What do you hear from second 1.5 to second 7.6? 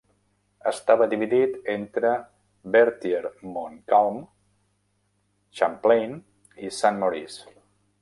entre Berthier-Montcalm, Champlain i Saint-Maurice.